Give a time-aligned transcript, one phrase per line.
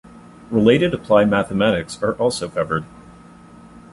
[0.49, 2.85] Related applied mathematics are also covered.